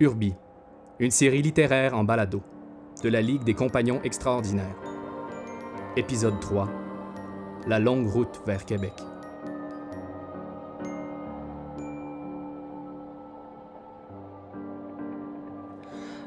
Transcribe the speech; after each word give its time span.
Urbi, 0.00 0.34
une 0.98 1.10
série 1.10 1.42
littéraire 1.42 1.94
en 1.94 2.04
balado 2.04 2.40
de 3.02 3.10
la 3.10 3.20
Ligue 3.20 3.44
des 3.44 3.52
Compagnons 3.52 4.00
Extraordinaires. 4.02 4.80
Épisode 5.94 6.40
3 6.40 6.70
La 7.66 7.78
longue 7.78 8.08
route 8.08 8.40
vers 8.46 8.64
Québec. 8.64 8.94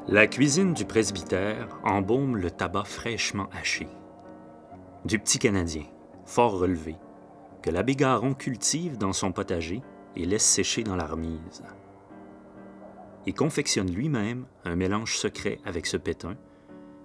La 0.06 0.28
cuisine 0.28 0.72
du 0.72 0.84
presbytère 0.84 1.66
embaume 1.82 2.36
le 2.36 2.52
tabac 2.52 2.84
fraîchement 2.84 3.48
haché. 3.52 3.88
Du 5.04 5.18
petit 5.18 5.40
Canadien, 5.40 5.86
fort 6.24 6.60
relevé, 6.60 6.94
que 7.60 7.70
l'abbé 7.70 7.96
Garon 7.96 8.34
cultive 8.34 8.98
dans 8.98 9.12
son 9.12 9.32
potager 9.32 9.82
et 10.14 10.26
laisse 10.26 10.44
sécher 10.44 10.84
dans 10.84 10.94
la 10.94 11.06
remise. 11.06 11.64
Il 13.26 13.34
confectionne 13.34 13.90
lui-même 13.90 14.46
un 14.64 14.76
mélange 14.76 15.16
secret 15.16 15.58
avec 15.64 15.86
ce 15.86 15.96
pétain, 15.96 16.36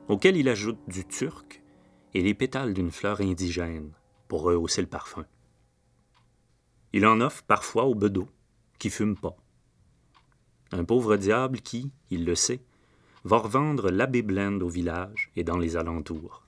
auquel 0.10 0.36
il 0.36 0.50
ajoute 0.50 0.80
du 0.88 1.06
turc 1.06 1.62
et 2.14 2.22
les 2.22 2.34
pétales 2.34 2.74
d'une 2.74 2.92
fleur 2.92 3.22
indigène 3.22 3.94
pour 4.28 4.42
rehausser 4.42 4.82
le 4.82 4.88
parfum. 4.88 5.26
Il 6.92 7.06
en 7.06 7.22
offre 7.22 7.44
parfois 7.44 7.86
au 7.86 7.96
bedeau, 7.96 8.28
qui 8.80 8.90
fume 8.90 9.16
pas. 9.16 9.38
Un 10.72 10.84
pauvre 10.84 11.16
diable 11.16 11.62
qui, 11.62 11.92
il 12.10 12.26
le 12.26 12.36
sait, 12.36 12.64
va 13.24 13.38
revendre 13.38 13.90
l'abbé 13.90 14.22
Blend 14.22 14.60
au 14.62 14.70
village 14.70 15.32
et 15.36 15.44
dans 15.44 15.58
les 15.58 15.78
alentours. 15.78 16.44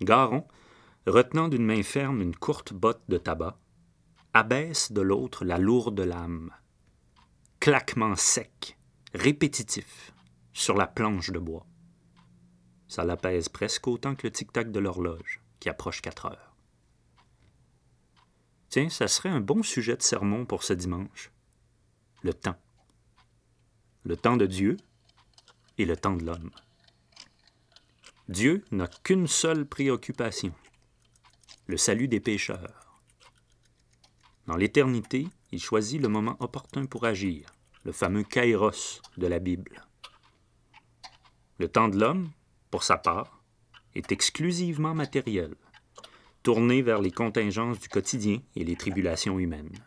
Garon, 0.00 0.46
retenant 1.06 1.48
d'une 1.48 1.64
main 1.64 1.82
ferme 1.82 2.22
une 2.22 2.36
courte 2.36 2.72
botte 2.72 3.02
de 3.08 3.18
tabac, 3.18 3.58
abaisse 4.32 4.92
de 4.92 5.00
l'autre 5.00 5.44
la 5.44 5.58
lourde 5.58 6.00
lame. 6.00 6.50
Claquement 7.60 8.16
sec, 8.16 8.78
répétitif, 9.12 10.14
sur 10.54 10.78
la 10.78 10.86
planche 10.86 11.28
de 11.30 11.38
bois. 11.38 11.66
Ça 12.88 13.04
l'apaise 13.04 13.50
presque 13.50 13.86
autant 13.86 14.14
que 14.14 14.26
le 14.26 14.32
tic-tac 14.32 14.72
de 14.72 14.78
l'horloge, 14.80 15.42
qui 15.60 15.68
approche 15.68 16.00
quatre 16.00 16.24
heures. 16.24 16.56
Tiens, 18.70 18.88
ça 18.88 19.08
serait 19.08 19.28
un 19.28 19.42
bon 19.42 19.62
sujet 19.62 19.94
de 19.94 20.00
sermon 20.00 20.46
pour 20.46 20.62
ce 20.62 20.72
dimanche. 20.72 21.32
Le 22.22 22.32
temps. 22.32 22.56
Le 24.04 24.16
temps 24.16 24.38
de 24.38 24.46
Dieu 24.46 24.78
et 25.76 25.84
le 25.84 25.98
temps 25.98 26.16
de 26.16 26.24
l'homme. 26.24 26.52
Dieu 28.30 28.64
n'a 28.70 28.86
qu'une 28.86 29.26
seule 29.26 29.66
préoccupation, 29.66 30.54
le 31.66 31.76
salut 31.76 32.08
des 32.08 32.20
pécheurs. 32.20 33.02
Dans 34.46 34.56
l'éternité, 34.56 35.28
il 35.52 35.60
choisit 35.60 36.00
le 36.00 36.08
moment 36.08 36.36
opportun 36.40 36.86
pour 36.86 37.04
agir, 37.04 37.50
le 37.84 37.92
fameux 37.92 38.22
kairos 38.22 39.00
de 39.16 39.26
la 39.26 39.38
Bible. 39.38 39.86
Le 41.58 41.68
temps 41.68 41.88
de 41.88 41.98
l'homme, 41.98 42.30
pour 42.70 42.82
sa 42.82 42.96
part, 42.96 43.42
est 43.94 44.12
exclusivement 44.12 44.94
matériel, 44.94 45.54
tourné 46.42 46.82
vers 46.82 47.00
les 47.00 47.10
contingences 47.10 47.80
du 47.80 47.88
quotidien 47.88 48.38
et 48.56 48.64
les 48.64 48.76
tribulations 48.76 49.38
humaines. 49.38 49.84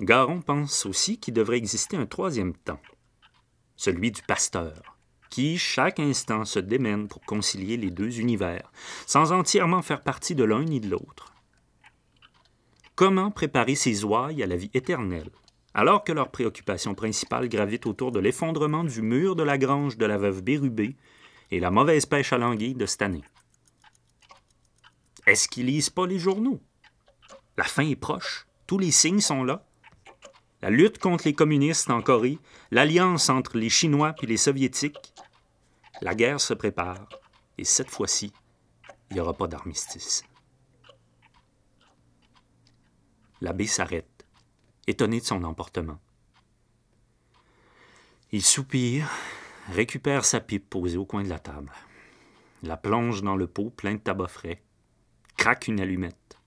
Garon 0.00 0.40
pense 0.40 0.86
aussi 0.86 1.18
qu'il 1.18 1.34
devrait 1.34 1.58
exister 1.58 1.96
un 1.96 2.06
troisième 2.06 2.54
temps, 2.54 2.80
celui 3.76 4.10
du 4.12 4.22
pasteur, 4.22 4.96
qui 5.30 5.58
chaque 5.58 6.00
instant 6.00 6.44
se 6.44 6.58
démène 6.58 7.08
pour 7.08 7.22
concilier 7.22 7.76
les 7.76 7.90
deux 7.90 8.18
univers, 8.18 8.72
sans 9.06 9.32
entièrement 9.32 9.82
faire 9.82 10.02
partie 10.02 10.34
de 10.34 10.44
l'un 10.44 10.64
ni 10.64 10.80
de 10.80 10.88
l'autre. 10.88 11.34
Comment 13.00 13.30
préparer 13.30 13.76
ses 13.76 14.04
ouailles 14.04 14.42
à 14.42 14.46
la 14.46 14.56
vie 14.56 14.70
éternelle, 14.74 15.30
alors 15.72 16.04
que 16.04 16.12
leur 16.12 16.30
préoccupation 16.30 16.94
principale 16.94 17.48
gravite 17.48 17.86
autour 17.86 18.12
de 18.12 18.20
l'effondrement 18.20 18.84
du 18.84 19.00
mur 19.00 19.36
de 19.36 19.42
la 19.42 19.56
grange 19.56 19.96
de 19.96 20.04
la 20.04 20.18
veuve 20.18 20.42
Bérubé 20.42 20.98
et 21.50 21.60
la 21.60 21.70
mauvaise 21.70 22.04
pêche 22.04 22.34
à 22.34 22.36
l'anguille 22.36 22.74
de 22.74 22.84
cette 22.84 23.00
année? 23.00 23.24
Est-ce 25.26 25.48
qu'ils 25.48 25.64
lisent 25.64 25.88
pas 25.88 26.06
les 26.06 26.18
journaux? 26.18 26.60
La 27.56 27.64
fin 27.64 27.88
est 27.88 27.96
proche, 27.96 28.46
tous 28.66 28.76
les 28.76 28.90
signes 28.90 29.22
sont 29.22 29.44
là. 29.44 29.66
La 30.60 30.68
lutte 30.68 30.98
contre 30.98 31.26
les 31.26 31.32
communistes 31.32 31.88
en 31.90 32.02
Corée, 32.02 32.38
l'alliance 32.70 33.30
entre 33.30 33.56
les 33.56 33.70
Chinois 33.70 34.14
et 34.22 34.26
les 34.26 34.36
Soviétiques. 34.36 35.14
La 36.02 36.14
guerre 36.14 36.38
se 36.38 36.52
prépare, 36.52 37.08
et 37.56 37.64
cette 37.64 37.88
fois-ci, 37.88 38.30
il 39.10 39.14
n'y 39.14 39.20
aura 39.20 39.32
pas 39.32 39.46
d'armistice. 39.46 40.22
L'abbé 43.40 43.66
s'arrête, 43.66 44.26
étonné 44.86 45.20
de 45.20 45.24
son 45.24 45.44
emportement. 45.44 45.98
Il 48.32 48.42
soupire, 48.42 49.10
récupère 49.68 50.24
sa 50.24 50.40
pipe 50.40 50.68
posée 50.68 50.98
au 50.98 51.06
coin 51.06 51.22
de 51.22 51.28
la 51.28 51.38
table, 51.38 51.72
la 52.62 52.76
plonge 52.76 53.22
dans 53.22 53.36
le 53.36 53.46
pot 53.46 53.70
plein 53.70 53.94
de 53.94 53.98
tabac 54.00 54.28
frais, 54.28 54.62
craque 55.36 55.68
une 55.68 55.80
allumette. 55.80 56.38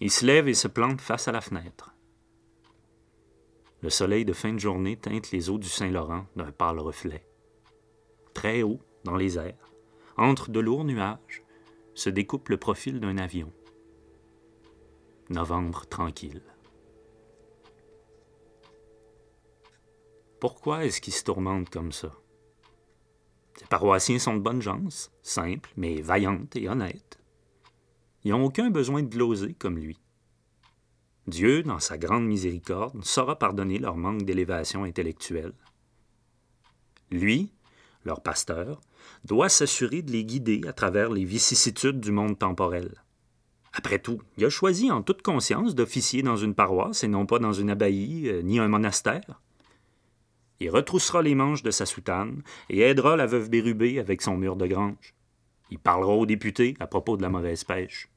Il 0.00 0.10
se 0.10 0.26
lève 0.26 0.48
et 0.48 0.54
se 0.54 0.66
plante 0.66 1.00
face 1.00 1.28
à 1.28 1.32
la 1.32 1.40
fenêtre. 1.40 1.94
Le 3.82 3.90
soleil 3.90 4.24
de 4.24 4.32
fin 4.32 4.52
de 4.52 4.58
journée 4.58 4.96
teinte 4.96 5.30
les 5.30 5.50
eaux 5.50 5.58
du 5.58 5.68
Saint-Laurent 5.68 6.26
d'un 6.36 6.50
pâle 6.50 6.80
reflet. 6.80 7.24
Très 8.34 8.62
haut, 8.62 8.80
dans 9.04 9.16
les 9.16 9.38
airs, 9.38 9.72
entre 10.16 10.50
de 10.50 10.60
lourds 10.60 10.84
nuages, 10.84 11.42
se 11.94 12.10
découpe 12.10 12.48
le 12.48 12.56
profil 12.56 12.98
d'un 13.00 13.18
avion. 13.18 13.52
Novembre 15.30 15.86
tranquille. 15.86 16.42
Pourquoi 20.40 20.84
est-ce 20.84 21.00
qu'il 21.00 21.12
se 21.12 21.22
tourmente 21.22 21.70
comme 21.70 21.92
ça? 21.92 22.10
Ses 23.56 23.66
paroissiens 23.66 24.18
sont 24.18 24.34
de 24.34 24.40
bonnes 24.40 24.60
gens, 24.60 24.82
simples, 25.22 25.70
mais 25.76 26.00
vaillantes 26.00 26.56
et 26.56 26.68
honnêtes. 26.68 27.20
Ils 28.24 28.32
n'ont 28.32 28.44
aucun 28.44 28.70
besoin 28.70 29.04
de 29.04 29.08
gloser 29.08 29.54
comme 29.54 29.78
lui. 29.78 30.00
Dieu, 31.28 31.62
dans 31.62 31.78
sa 31.78 31.96
grande 31.96 32.26
miséricorde, 32.26 33.04
saura 33.04 33.38
pardonner 33.38 33.78
leur 33.78 33.96
manque 33.96 34.24
d'élévation 34.24 34.82
intellectuelle. 34.82 35.54
Lui, 37.12 37.52
leur 38.04 38.20
pasteur, 38.20 38.80
doit 39.24 39.48
s'assurer 39.48 40.02
de 40.02 40.10
les 40.10 40.24
guider 40.24 40.62
à 40.66 40.72
travers 40.72 41.10
les 41.10 41.24
vicissitudes 41.24 42.00
du 42.00 42.10
monde 42.10 42.36
temporel. 42.36 43.00
Après 43.72 44.00
tout, 44.00 44.20
il 44.36 44.44
a 44.44 44.50
choisi 44.50 44.90
en 44.90 45.02
toute 45.02 45.22
conscience 45.22 45.74
d'officier 45.74 46.22
dans 46.22 46.36
une 46.36 46.54
paroisse 46.54 47.04
et 47.04 47.08
non 47.08 47.26
pas 47.26 47.38
dans 47.38 47.52
une 47.52 47.70
abbaye 47.70 48.28
euh, 48.28 48.42
ni 48.42 48.58
un 48.58 48.68
monastère. 48.68 49.40
Il 50.58 50.70
retroussera 50.70 51.22
les 51.22 51.34
manches 51.34 51.62
de 51.62 51.70
sa 51.70 51.86
soutane 51.86 52.42
et 52.68 52.80
aidera 52.80 53.16
la 53.16 53.26
veuve 53.26 53.48
Bérubé 53.48 53.98
avec 53.98 54.22
son 54.22 54.36
mur 54.36 54.56
de 54.56 54.66
grange. 54.66 55.14
Il 55.70 55.78
parlera 55.78 56.12
aux 56.12 56.26
députés 56.26 56.76
à 56.80 56.86
propos 56.86 57.16
de 57.16 57.22
la 57.22 57.30
mauvaise 57.30 57.64
pêche. 57.64 58.10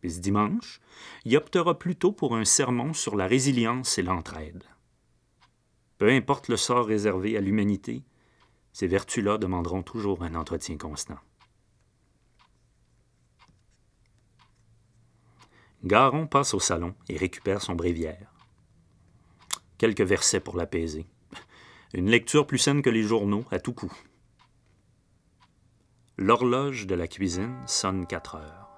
Puis 0.00 0.12
ce 0.12 0.20
dimanche, 0.20 0.80
il 1.24 1.36
optera 1.36 1.78
plutôt 1.78 2.12
pour 2.12 2.36
un 2.36 2.44
sermon 2.44 2.92
sur 2.92 3.16
la 3.16 3.26
résilience 3.26 3.98
et 3.98 4.02
l'entraide. 4.02 4.62
Peu 5.98 6.08
importe 6.08 6.48
le 6.48 6.56
sort 6.56 6.86
réservé 6.86 7.36
à 7.36 7.40
l'humanité, 7.40 8.02
ces 8.72 8.86
vertus-là 8.86 9.38
demanderont 9.38 9.82
toujours 9.82 10.22
un 10.22 10.34
entretien 10.34 10.76
constant. 10.76 11.18
Garon 15.86 16.26
passe 16.26 16.52
au 16.52 16.58
salon 16.58 16.96
et 17.08 17.16
récupère 17.16 17.62
son 17.62 17.76
bréviaire. 17.76 18.32
Quelques 19.78 20.00
versets 20.00 20.40
pour 20.40 20.56
l'apaiser. 20.56 21.06
Une 21.94 22.10
lecture 22.10 22.44
plus 22.44 22.58
saine 22.58 22.82
que 22.82 22.90
les 22.90 23.04
journaux, 23.04 23.44
à 23.52 23.60
tout 23.60 23.72
coup. 23.72 23.92
L'horloge 26.18 26.88
de 26.88 26.96
la 26.96 27.06
cuisine 27.06 27.56
sonne 27.66 28.04
quatre 28.04 28.34
heures. 28.34 28.68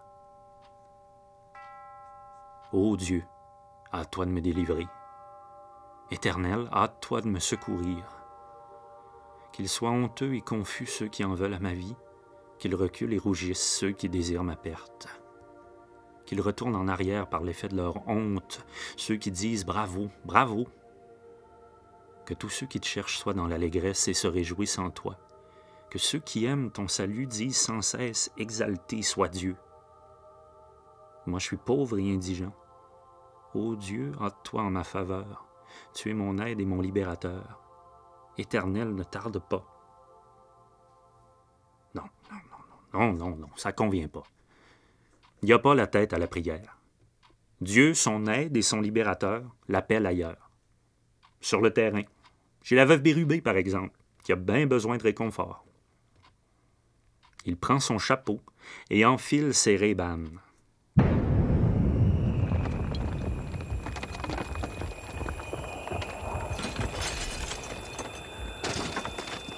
Ô 2.74 2.94
Dieu, 2.98 3.24
hâte-toi 3.90 4.26
de 4.26 4.30
me 4.30 4.42
délivrer. 4.42 4.86
Éternel, 6.10 6.68
hâte-toi 6.72 7.22
de 7.22 7.28
me 7.28 7.38
secourir. 7.38 8.04
Qu'ils 9.52 9.70
soient 9.70 9.90
honteux 9.92 10.34
et 10.34 10.42
confus 10.42 10.84
ceux 10.84 11.08
qui 11.08 11.24
en 11.24 11.32
veulent 11.32 11.54
à 11.54 11.58
ma 11.58 11.72
vie, 11.72 11.96
qu'ils 12.58 12.74
reculent 12.74 13.14
et 13.14 13.18
rougissent 13.18 13.78
ceux 13.78 13.92
qui 13.92 14.10
désirent 14.10 14.44
ma 14.44 14.56
perte. 14.56 15.08
Qu'ils 16.28 16.42
retournent 16.42 16.76
en 16.76 16.88
arrière 16.88 17.26
par 17.26 17.42
l'effet 17.42 17.68
de 17.68 17.76
leur 17.76 18.06
honte, 18.06 18.62
ceux 18.98 19.16
qui 19.16 19.30
disent 19.30 19.64
bravo, 19.64 20.10
bravo. 20.26 20.68
Que 22.26 22.34
tous 22.34 22.50
ceux 22.50 22.66
qui 22.66 22.80
te 22.80 22.86
cherchent 22.86 23.16
soient 23.16 23.32
dans 23.32 23.46
l'allégresse 23.46 24.08
et 24.08 24.12
se 24.12 24.26
réjouissent 24.26 24.78
en 24.78 24.90
toi. 24.90 25.16
Que 25.88 25.98
ceux 25.98 26.18
qui 26.18 26.44
aiment 26.44 26.70
ton 26.70 26.86
salut 26.86 27.26
disent 27.26 27.56
sans 27.56 27.80
cesse 27.80 28.30
exalté 28.36 29.00
soit 29.00 29.28
Dieu. 29.28 29.56
Moi, 31.24 31.38
je 31.38 31.46
suis 31.46 31.56
pauvre 31.56 31.98
et 31.98 32.12
indigent. 32.12 32.52
Ô 33.54 33.74
Dieu, 33.74 34.12
hâte-toi 34.20 34.60
en 34.60 34.70
ma 34.70 34.84
faveur. 34.84 35.46
Tu 35.94 36.10
es 36.10 36.14
mon 36.14 36.36
aide 36.36 36.60
et 36.60 36.66
mon 36.66 36.82
libérateur. 36.82 37.58
Éternel, 38.36 38.94
ne 38.94 39.02
tarde 39.02 39.38
pas. 39.38 39.64
Non, 41.94 42.04
non, 42.30 42.36
non, 42.50 43.00
non, 43.00 43.12
non, 43.12 43.30
non, 43.30 43.36
non, 43.36 43.48
ça 43.56 43.72
convient 43.72 44.08
pas. 44.08 44.24
Il 45.42 45.46
n'y 45.46 45.52
a 45.52 45.58
pas 45.58 45.74
la 45.74 45.86
tête 45.86 46.12
à 46.12 46.18
la 46.18 46.26
prière. 46.26 46.78
Dieu, 47.60 47.94
son 47.94 48.26
aide 48.26 48.56
et 48.56 48.62
son 48.62 48.80
libérateur, 48.80 49.44
l'appellent 49.68 50.06
ailleurs. 50.06 50.50
Sur 51.40 51.60
le 51.60 51.72
terrain. 51.72 52.02
Chez 52.62 52.74
la 52.76 52.84
veuve 52.84 53.02
Bérubé, 53.02 53.40
par 53.40 53.56
exemple, 53.56 53.96
qui 54.24 54.32
a 54.32 54.36
bien 54.36 54.66
besoin 54.66 54.96
de 54.96 55.02
réconfort. 55.02 55.64
Il 57.44 57.56
prend 57.56 57.80
son 57.80 57.98
chapeau 57.98 58.40
et 58.90 59.04
enfile 59.06 59.54
ses 59.54 59.76
rébanes. 59.76 60.40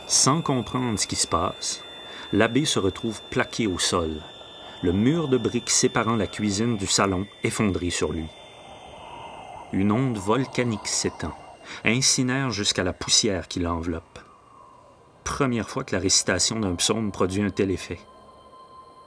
Sans 0.06 0.42
comprendre 0.42 0.98
ce 0.98 1.06
qui 1.06 1.16
se 1.16 1.26
passe, 1.26 1.82
l'abbé 2.32 2.64
se 2.64 2.78
retrouve 2.78 3.22
plaqué 3.30 3.66
au 3.66 3.78
sol, 3.78 4.22
le 4.82 4.92
mur 4.92 5.28
de 5.28 5.36
briques 5.36 5.68
séparant 5.68 6.16
la 6.16 6.26
cuisine 6.26 6.78
du 6.78 6.86
salon 6.86 7.26
effondré 7.44 7.90
sur 7.90 8.12
lui. 8.12 8.26
Une 9.72 9.92
onde 9.92 10.16
volcanique 10.16 10.88
s'étend, 10.88 11.34
incinère 11.84 12.50
jusqu'à 12.50 12.82
la 12.82 12.94
poussière 12.94 13.46
qui 13.46 13.60
l'enveloppe. 13.60 14.18
Première 15.22 15.68
fois 15.68 15.84
que 15.84 15.94
la 15.94 16.00
récitation 16.00 16.58
d'un 16.58 16.74
psaume 16.76 17.12
produit 17.12 17.42
un 17.42 17.50
tel 17.50 17.70
effet. 17.70 18.00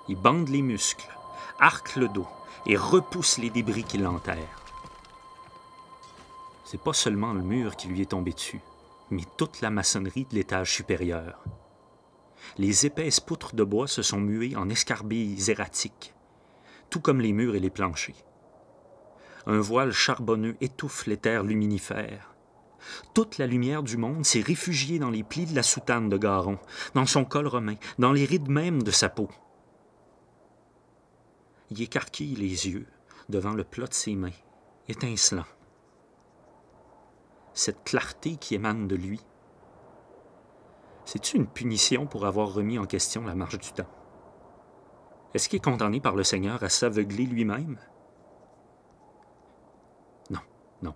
Il 0.07 0.15
bande 0.15 0.49
les 0.49 0.61
muscles, 0.61 1.09
arque 1.59 1.95
le 1.95 2.07
dos 2.07 2.27
et 2.67 2.77
repousse 2.77 3.39
les 3.39 3.49
débris 3.49 3.83
qui 3.83 3.97
l'enterrent. 3.97 4.61
C'est 6.65 6.81
pas 6.81 6.93
seulement 6.93 7.33
le 7.33 7.41
mur 7.41 7.75
qui 7.75 7.87
lui 7.87 8.01
est 8.01 8.11
tombé 8.11 8.31
dessus, 8.31 8.61
mais 9.09 9.23
toute 9.37 9.61
la 9.61 9.71
maçonnerie 9.71 10.27
de 10.29 10.35
l'étage 10.35 10.71
supérieur. 10.71 11.39
Les 12.57 12.85
épaisses 12.85 13.19
poutres 13.19 13.55
de 13.55 13.63
bois 13.63 13.87
se 13.87 14.01
sont 14.01 14.19
muées 14.19 14.55
en 14.55 14.69
escarbilles 14.69 15.49
erratiques, 15.49 16.13
tout 16.89 16.99
comme 16.99 17.21
les 17.21 17.33
murs 17.33 17.55
et 17.55 17.59
les 17.59 17.69
planchers. 17.69 18.25
Un 19.45 19.59
voile 19.59 19.91
charbonneux 19.91 20.55
étouffe 20.61 21.05
les 21.07 21.17
terres 21.17 21.43
luminifères. 21.43 22.33
Toute 23.13 23.37
la 23.37 23.47
lumière 23.47 23.83
du 23.83 23.97
monde 23.97 24.25
s'est 24.25 24.41
réfugiée 24.41 24.99
dans 24.99 25.09
les 25.09 25.23
plis 25.23 25.45
de 25.45 25.55
la 25.55 25.63
soutane 25.63 26.09
de 26.09 26.17
Garon, 26.17 26.59
dans 26.93 27.05
son 27.05 27.25
col 27.25 27.47
romain, 27.47 27.75
dans 27.97 28.11
les 28.11 28.25
rides 28.25 28.49
même 28.49 28.83
de 28.83 28.91
sa 28.91 29.09
peau. 29.09 29.29
Il 31.71 31.81
écarquille 31.81 32.35
les 32.35 32.67
yeux 32.69 32.87
devant 33.29 33.53
le 33.53 33.63
plat 33.63 33.87
de 33.87 33.93
ses 33.93 34.15
mains, 34.15 34.29
étincelant. 34.89 35.45
Cette 37.53 37.83
clarté 37.83 38.35
qui 38.35 38.55
émane 38.55 38.87
de 38.87 38.95
lui, 38.95 39.21
c'est-tu 41.05 41.37
une 41.37 41.47
punition 41.47 42.07
pour 42.07 42.25
avoir 42.25 42.53
remis 42.53 42.79
en 42.79 42.85
question 42.85 43.25
la 43.25 43.35
marche 43.35 43.59
du 43.59 43.71
temps? 43.71 43.89
Est-ce 45.33 45.49
qu'il 45.49 45.57
est 45.57 45.63
condamné 45.63 45.99
par 45.99 46.15
le 46.15 46.23
Seigneur 46.23 46.63
à 46.63 46.69
s'aveugler 46.69 47.25
lui-même? 47.25 47.77
Non, 50.29 50.39
non. 50.81 50.93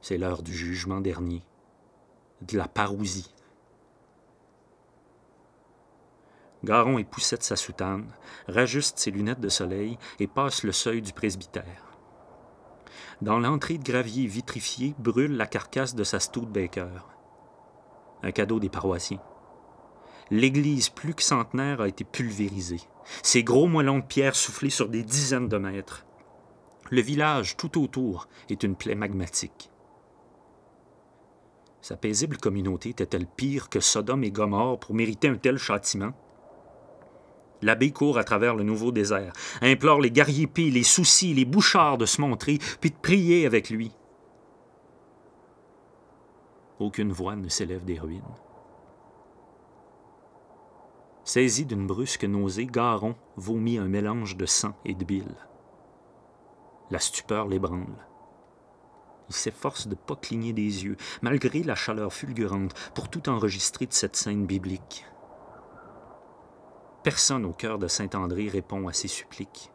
C'est 0.00 0.18
l'heure 0.18 0.42
du 0.42 0.52
jugement 0.52 1.00
dernier, 1.00 1.42
de 2.42 2.58
la 2.58 2.68
parousie. 2.68 3.34
Garon 6.62 6.98
époussette 6.98 7.42
sa 7.42 7.56
soutane, 7.56 8.10
rajuste 8.48 8.98
ses 8.98 9.10
lunettes 9.10 9.40
de 9.40 9.48
soleil 9.48 9.98
et 10.18 10.26
passe 10.26 10.62
le 10.62 10.72
seuil 10.72 11.02
du 11.02 11.12
presbytère. 11.12 11.98
Dans 13.20 13.38
l'entrée 13.38 13.78
de 13.78 13.84
gravier 13.84 14.26
vitrifié 14.26 14.94
brûle 14.98 15.36
la 15.36 15.46
carcasse 15.46 15.94
de 15.94 16.04
sa 16.04 16.20
Studebaker 16.20 17.13
un 18.24 18.32
cadeau 18.32 18.58
des 18.58 18.68
paroissiens. 18.68 19.20
L'église 20.30 20.88
plus 20.88 21.14
que 21.14 21.22
centenaire 21.22 21.82
a 21.82 21.88
été 21.88 22.04
pulvérisée. 22.04 22.80
Ses 23.22 23.44
gros 23.44 23.66
moellons 23.66 23.98
de 23.98 24.04
pierre 24.04 24.34
soufflés 24.34 24.70
sur 24.70 24.88
des 24.88 25.02
dizaines 25.02 25.48
de 25.48 25.58
mètres. 25.58 26.06
Le 26.90 27.02
village 27.02 27.56
tout 27.56 27.82
autour 27.82 28.28
est 28.48 28.62
une 28.62 28.76
plaie 28.76 28.94
magmatique. 28.94 29.70
Sa 31.82 31.96
paisible 31.96 32.38
communauté 32.38 32.90
était-elle 32.90 33.26
pire 33.26 33.68
que 33.68 33.80
Sodome 33.80 34.24
et 34.24 34.30
Gomorre 34.30 34.80
pour 34.80 34.94
mériter 34.94 35.28
un 35.28 35.36
tel 35.36 35.58
châtiment? 35.58 36.14
L'abbé 37.60 37.92
court 37.92 38.16
à 38.18 38.24
travers 38.24 38.54
le 38.54 38.64
nouveau 38.64 38.90
désert, 38.90 39.34
implore 39.60 40.00
les 40.00 40.10
guerriers 40.10 40.48
les 40.56 40.82
soucis, 40.82 41.34
les 41.34 41.44
bouchards 41.44 41.98
de 41.98 42.06
se 42.06 42.22
montrer, 42.22 42.58
puis 42.80 42.90
de 42.90 42.96
prier 42.96 43.44
avec 43.44 43.68
lui. 43.68 43.92
Aucune 46.80 47.12
voix 47.12 47.36
ne 47.36 47.48
s'élève 47.48 47.84
des 47.84 47.98
ruines. 47.98 48.22
Saisi 51.24 51.64
d'une 51.64 51.86
brusque 51.86 52.24
nausée, 52.24 52.66
Garon 52.66 53.14
vomit 53.36 53.78
un 53.78 53.86
mélange 53.86 54.36
de 54.36 54.44
sang 54.44 54.74
et 54.84 54.94
de 54.94 55.04
bile. 55.04 55.36
La 56.90 56.98
stupeur 56.98 57.46
l'ébranle. 57.46 58.06
Il 59.28 59.34
s'efforce 59.34 59.86
de 59.86 59.94
ne 59.94 60.00
pas 60.00 60.16
cligner 60.16 60.52
des 60.52 60.84
yeux, 60.84 60.96
malgré 61.22 61.62
la 61.62 61.74
chaleur 61.74 62.12
fulgurante, 62.12 62.74
pour 62.94 63.08
tout 63.08 63.28
enregistrer 63.30 63.86
de 63.86 63.94
cette 63.94 64.16
scène 64.16 64.44
biblique. 64.44 65.06
Personne 67.02 67.44
au 67.44 67.52
cœur 67.52 67.78
de 67.78 67.86
Saint-André 67.86 68.48
répond 68.48 68.88
à 68.88 68.92
ses 68.92 69.08
suppliques. 69.08 69.70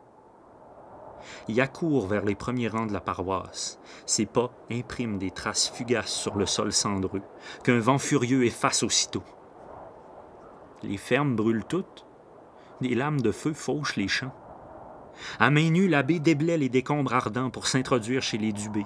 Il 1.47 1.59
accourt 1.61 2.07
vers 2.07 2.25
les 2.25 2.35
premiers 2.35 2.67
rangs 2.67 2.85
de 2.85 2.93
la 2.93 3.01
paroisse. 3.01 3.79
Ses 4.05 4.25
pas 4.25 4.51
impriment 4.71 5.17
des 5.17 5.31
traces 5.31 5.69
fugaces 5.69 6.13
sur 6.13 6.35
le 6.35 6.45
sol 6.45 6.71
cendreux, 6.71 7.21
qu'un 7.63 7.79
vent 7.79 7.97
furieux 7.97 8.45
efface 8.45 8.83
aussitôt. 8.83 9.23
Les 10.83 10.97
fermes 10.97 11.35
brûlent 11.35 11.65
toutes. 11.65 12.05
Des 12.81 12.95
lames 12.95 13.21
de 13.21 13.31
feu 13.31 13.53
fauchent 13.53 13.97
les 13.97 14.07
champs. 14.07 14.33
À 15.39 15.49
main 15.49 15.69
nue, 15.69 15.87
l'abbé 15.87 16.19
déblaie 16.19 16.57
les 16.57 16.69
décombres 16.69 17.13
ardents 17.13 17.49
pour 17.49 17.67
s'introduire 17.67 18.21
chez 18.21 18.37
les 18.37 18.53
Dubé. 18.53 18.85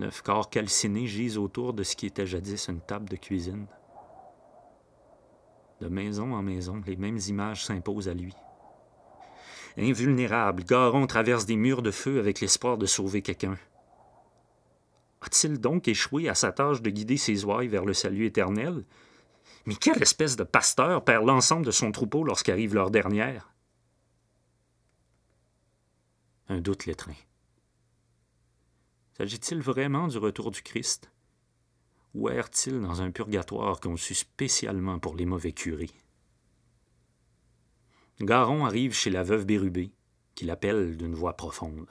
Neuf 0.00 0.22
corps 0.22 0.48
calcinés 0.48 1.06
gisent 1.06 1.38
autour 1.38 1.74
de 1.74 1.82
ce 1.82 1.94
qui 1.94 2.06
était 2.06 2.26
jadis 2.26 2.68
une 2.68 2.80
table 2.80 3.08
de 3.08 3.16
cuisine. 3.16 3.66
De 5.80 5.88
maison 5.88 6.34
en 6.34 6.42
maison, 6.42 6.80
les 6.86 6.96
mêmes 6.96 7.18
images 7.28 7.64
s'imposent 7.64 8.08
à 8.08 8.14
lui. 8.14 8.34
Invulnérable, 9.76 10.64
Garon 10.64 11.06
traverse 11.06 11.46
des 11.46 11.56
murs 11.56 11.82
de 11.82 11.90
feu 11.90 12.18
avec 12.18 12.40
l'espoir 12.40 12.78
de 12.78 12.86
sauver 12.86 13.22
quelqu'un. 13.22 13.56
A-t-il 15.20 15.60
donc 15.60 15.86
échoué 15.86 16.28
à 16.28 16.34
sa 16.34 16.52
tâche 16.52 16.82
de 16.82 16.90
guider 16.90 17.16
ses 17.16 17.44
ouailles 17.44 17.68
vers 17.68 17.84
le 17.84 17.92
salut 17.92 18.26
éternel? 18.26 18.84
Mais 19.66 19.74
quelle 19.74 20.02
espèce 20.02 20.36
de 20.36 20.44
pasteur 20.44 21.04
perd 21.04 21.26
l'ensemble 21.26 21.66
de 21.66 21.70
son 21.70 21.92
troupeau 21.92 22.24
lorsqu'arrive 22.24 22.74
l'heure 22.74 22.90
dernière? 22.90 23.52
Un 26.48 26.60
doute 26.60 26.86
l'étreint. 26.86 27.14
S'agit-il 29.16 29.60
vraiment 29.60 30.08
du 30.08 30.18
retour 30.18 30.50
du 30.50 30.62
Christ? 30.62 31.10
Ou 32.14 32.28
erre-t-il 32.28 32.80
dans 32.80 33.02
un 33.02 33.10
purgatoire 33.10 33.78
conçu 33.78 34.14
spécialement 34.14 34.98
pour 34.98 35.14
les 35.14 35.26
mauvais 35.26 35.52
curés? 35.52 35.90
Garon 38.22 38.66
arrive 38.66 38.92
chez 38.92 39.08
la 39.08 39.22
veuve 39.22 39.46
Bérubé, 39.46 39.94
qui 40.34 40.44
l'appelle 40.44 40.98
d'une 40.98 41.14
voix 41.14 41.38
profonde. 41.38 41.88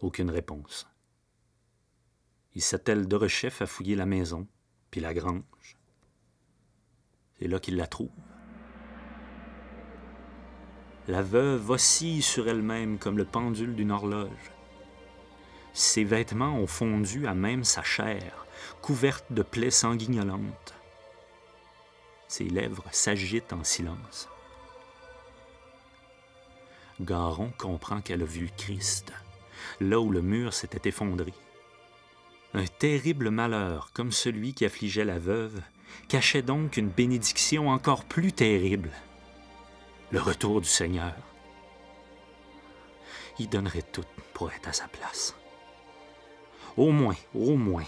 Aucune 0.00 0.30
réponse. 0.30 0.86
Il 2.54 2.62
s'attelle 2.62 3.08
de 3.08 3.16
rechef 3.16 3.62
à 3.62 3.66
fouiller 3.66 3.96
la 3.96 4.06
maison, 4.06 4.46
puis 4.92 5.00
la 5.00 5.12
grange. 5.12 5.76
C'est 7.36 7.48
là 7.48 7.58
qu'il 7.58 7.74
la 7.74 7.88
trouve. 7.88 8.12
La 11.08 11.22
veuve 11.22 11.70
oscille 11.70 12.22
sur 12.22 12.46
elle-même 12.48 12.98
comme 12.98 13.18
le 13.18 13.24
pendule 13.24 13.74
d'une 13.74 13.90
horloge. 13.90 14.52
Ses 15.72 16.04
vêtements 16.04 16.54
ont 16.54 16.68
fondu 16.68 17.26
à 17.26 17.34
même 17.34 17.64
sa 17.64 17.82
chair, 17.82 18.46
couverte 18.82 19.32
de 19.32 19.42
plaies 19.42 19.72
sanguignolantes. 19.72 20.74
Ses 22.32 22.44
lèvres 22.44 22.86
s'agitent 22.92 23.52
en 23.52 23.62
silence. 23.62 24.26
Garon 26.98 27.52
comprend 27.58 28.00
qu'elle 28.00 28.22
a 28.22 28.24
vu 28.24 28.48
Christ, 28.56 29.12
là 29.82 30.00
où 30.00 30.10
le 30.10 30.22
mur 30.22 30.54
s'était 30.54 30.88
effondré. 30.88 31.34
Un 32.54 32.64
terrible 32.64 33.28
malheur, 33.28 33.90
comme 33.92 34.12
celui 34.12 34.54
qui 34.54 34.64
affligeait 34.64 35.04
la 35.04 35.18
veuve, 35.18 35.60
cachait 36.08 36.40
donc 36.40 36.78
une 36.78 36.88
bénédiction 36.88 37.68
encore 37.68 38.06
plus 38.06 38.32
terrible. 38.32 38.92
Le 40.10 40.22
retour 40.22 40.62
du 40.62 40.68
Seigneur. 40.68 41.12
Il 43.40 43.50
donnerait 43.50 43.82
tout 43.92 44.06
pour 44.32 44.50
être 44.52 44.70
à 44.70 44.72
sa 44.72 44.88
place. 44.88 45.36
Au 46.78 46.92
moins, 46.92 47.16
au 47.34 47.56
moins, 47.56 47.84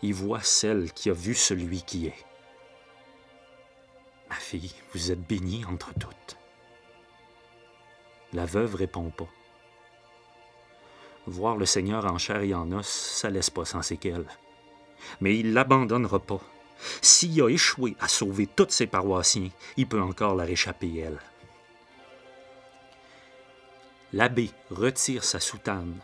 il 0.00 0.14
voit 0.14 0.42
celle 0.42 0.94
qui 0.94 1.10
a 1.10 1.12
vu 1.12 1.34
celui 1.34 1.82
qui 1.82 2.06
est. 2.06 2.24
Ma 4.28 4.36
fille, 4.36 4.74
vous 4.92 5.10
êtes 5.10 5.26
bénie 5.26 5.64
entre 5.64 5.92
toutes. 5.94 6.36
La 8.32 8.44
veuve 8.44 8.74
répond 8.74 9.10
pas. 9.10 9.28
Voir 11.26 11.56
le 11.56 11.66
Seigneur 11.66 12.04
en 12.06 12.18
chair 12.18 12.42
et 12.42 12.54
en 12.54 12.70
os, 12.72 12.86
ça 12.86 13.30
laisse 13.30 13.50
pas 13.50 13.64
sans 13.64 13.82
séquelles. 13.82 14.28
Mais 15.20 15.38
il 15.38 15.52
l'abandonnera 15.52 16.18
pas. 16.18 16.40
S'il 17.00 17.40
a 17.42 17.48
échoué 17.48 17.96
à 18.00 18.08
sauver 18.08 18.46
tous 18.46 18.70
ses 18.70 18.86
paroissiens, 18.86 19.50
il 19.76 19.86
peut 19.86 20.00
encore 20.00 20.34
la 20.34 20.44
réchapper, 20.44 20.98
elle. 20.98 21.18
L'abbé 24.12 24.50
retire 24.70 25.24
sa 25.24 25.40
soutane 25.40 26.00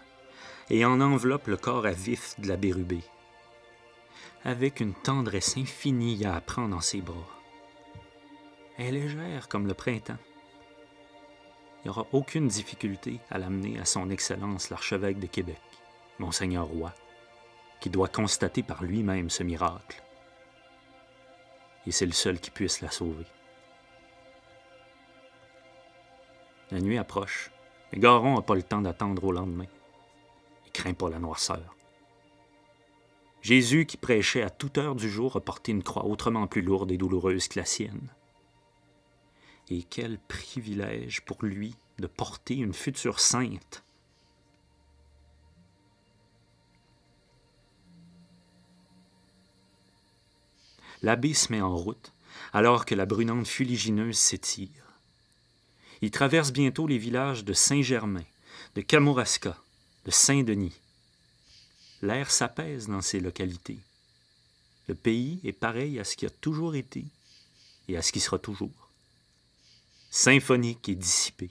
et 0.71 0.85
en 0.85 1.01
enveloppe 1.01 1.47
le 1.47 1.57
corps 1.57 1.87
à 1.87 1.93
vif 1.93 2.39
de 2.39 2.49
la 2.49 2.57
bérubée, 2.57 3.05
avec 4.45 4.81
une 4.81 4.95
tendresse 4.95 5.57
infinie 5.57 6.25
à 6.25 6.41
prendre 6.41 6.71
dans 6.71 6.81
ses 6.81 7.01
bras. 7.01 7.44
Est 8.77 8.91
légère 8.91 9.49
comme 9.49 9.69
le 9.69 9.75
printemps. 9.75 10.19
Il 11.79 11.85
n'y 11.85 11.91
aura 11.91 12.09
aucune 12.13 12.49
difficulté 12.49 13.21
à 13.31 13.39
l'amener 13.39 13.79
à 13.79 13.85
son 13.85 14.11
Excellence 14.11 14.69
l'archevêque 14.69 15.21
de 15.21 15.29
Québec, 15.29 15.61
Monseigneur 16.19 16.67
Roy, 16.67 16.93
qui 17.81 17.89
doit 17.89 18.09
constater 18.09 18.65
par 18.65 18.83
lui-même 18.83 19.31
ce 19.31 19.45
miracle. 19.45 20.03
Et 21.87 21.93
c'est 21.93 22.07
le 22.07 22.13
seul 22.13 22.41
qui 22.41 22.51
puisse 22.51 22.81
la 22.81 22.91
sauver. 22.91 23.27
La 26.73 26.81
nuit 26.81 26.99
approche, 26.99 27.53
mais 27.93 28.01
Garon 28.01 28.35
n'a 28.35 28.43
pas 28.43 28.57
le 28.57 28.63
temps 28.65 28.83
d'attendre 28.83 29.23
au 29.23 29.31
lendemain. 29.31 29.67
Il 30.67 30.73
craint 30.73 30.95
pas 30.95 31.11
la 31.11 31.21
noirceur. 31.21 31.77
Jésus, 33.41 33.87
qui 33.87 33.99
prêchait 33.99 34.43
à 34.43 34.51
toute 34.51 34.79
heure 34.79 34.97
du 34.97 35.09
jour, 35.09 35.37
a 35.37 35.41
porté 35.41 35.71
une 35.71 35.85
croix 35.85 36.07
autrement 36.07 36.49
plus 36.49 36.63
lourde 36.63 36.91
et 36.91 36.97
douloureuse 36.97 37.47
que 37.47 37.61
la 37.61 37.67
sienne. 37.67 38.09
Et 39.71 39.83
quel 39.83 40.19
privilège 40.19 41.23
pour 41.23 41.45
lui 41.45 41.75
de 41.99 42.07
porter 42.07 42.57
une 42.57 42.75
future 42.75 43.21
sainte. 43.21 43.83
L'abbé 51.03 51.35
se 51.35 51.53
met 51.53 51.61
en 51.61 51.77
route, 51.77 52.13
alors 52.53 52.85
que 52.85 52.95
la 52.95 53.07
brunante 53.07 53.47
fuligineuse 53.47 54.17
s'étire. 54.17 54.99
Il 56.01 56.11
traverse 56.11 56.53
bientôt 56.53 56.87
les 56.87 56.99
villages 56.99 57.45
de 57.45 57.53
Saint-Germain, 57.53 58.25
de 58.75 58.81
Kamouraska, 58.81 59.57
de 60.05 60.11
Saint-Denis. 60.11 60.81
L'air 62.03 62.31
s'apaise 62.31 62.89
dans 62.89 63.03
ces 63.03 63.21
localités. 63.21 63.79
Le 64.89 64.95
pays 64.95 65.41
est 65.45 65.53
pareil 65.53 65.99
à 65.99 66.05
ce 66.05 66.17
qui 66.17 66.27
a 66.27 66.31
toujours 66.31 66.75
été 66.75 67.05
et 67.89 67.97
à 67.97 68.03
ce 68.03 68.13
qui 68.13 68.21
sera 68.21 68.39
toujours. 68.39 68.84
Symphonique 70.17 70.89
et 70.89 70.95
dissipé. 70.95 71.51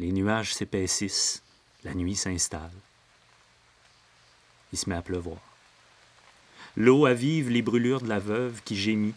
Les 0.00 0.10
nuages 0.10 0.52
s'épaississent, 0.52 1.44
la 1.84 1.94
nuit 1.94 2.16
s'installe. 2.16 2.72
Il 4.72 4.78
se 4.80 4.90
met 4.90 4.96
à 4.96 5.02
pleuvoir. 5.02 5.38
L'eau 6.76 7.06
avive 7.06 7.50
les 7.50 7.62
brûlures 7.62 8.00
de 8.00 8.08
la 8.08 8.18
veuve 8.18 8.62
qui 8.64 8.74
gémit. 8.74 9.14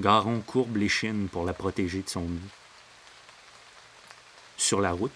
Garon 0.00 0.40
courbe 0.40 0.78
l'échine 0.78 1.28
pour 1.28 1.44
la 1.44 1.52
protéger 1.52 2.00
de 2.00 2.08
son 2.08 2.22
nid. 2.22 2.40
Sur 4.56 4.80
la 4.80 4.92
route, 4.92 5.12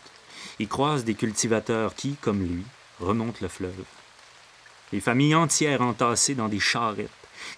il 0.58 0.68
croise 0.68 1.06
des 1.06 1.14
cultivateurs 1.14 1.94
qui, 1.94 2.16
comme 2.16 2.46
lui, 2.46 2.64
remontent 3.00 3.38
le 3.40 3.48
fleuve. 3.48 3.84
Les 4.92 5.00
familles 5.00 5.36
entières 5.36 5.80
entassées 5.80 6.34
dans 6.34 6.50
des 6.50 6.60
charrettes, 6.60 7.08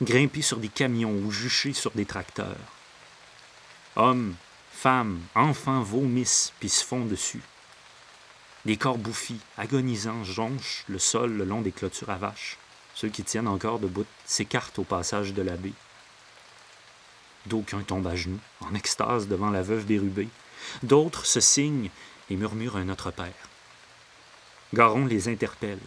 grimpées 0.00 0.40
sur 0.40 0.58
des 0.58 0.68
camions 0.68 1.18
ou 1.18 1.32
juchées 1.32 1.72
sur 1.72 1.90
des 1.90 2.06
tracteurs. 2.06 2.73
Hommes, 3.96 4.34
femmes, 4.72 5.20
enfants 5.34 5.82
vomissent 5.82 6.52
puis 6.58 6.68
se 6.68 6.84
font 6.84 7.04
dessus. 7.04 7.42
Des 8.64 8.76
corps 8.76 8.98
bouffis, 8.98 9.40
agonisants, 9.56 10.24
jonchent 10.24 10.84
le 10.88 10.98
sol 10.98 11.32
le 11.32 11.44
long 11.44 11.60
des 11.60 11.70
clôtures 11.70 12.10
à 12.10 12.16
vaches. 12.16 12.58
Ceux 12.94 13.08
qui 13.08 13.22
tiennent 13.22 13.48
encore 13.48 13.78
debout 13.78 14.06
s'écartent 14.24 14.78
au 14.78 14.84
passage 14.84 15.32
de 15.32 15.42
l'abbé. 15.42 15.72
D'aucuns 17.46 17.82
tombent 17.82 18.06
à 18.06 18.16
genoux, 18.16 18.40
en 18.60 18.74
extase 18.74 19.28
devant 19.28 19.50
la 19.50 19.62
veuve 19.62 19.84
dérubée. 19.84 20.28
D'autres 20.82 21.26
se 21.26 21.40
signent 21.40 21.90
et 22.30 22.36
murmurent 22.36 22.76
un 22.76 22.84
Notre 22.84 23.10
Père. 23.10 23.48
Garon 24.72 25.06
les 25.06 25.28
interpelle. 25.28 25.80